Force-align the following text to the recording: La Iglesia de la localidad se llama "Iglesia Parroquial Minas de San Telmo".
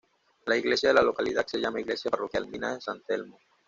La 0.47 0.57
Iglesia 0.57 0.87
de 0.89 0.95
la 0.95 1.03
localidad 1.03 1.45
se 1.45 1.59
llama 1.59 1.79
"Iglesia 1.79 2.09
Parroquial 2.09 2.47
Minas 2.47 2.73
de 2.73 2.81
San 2.81 3.03
Telmo". 3.03 3.37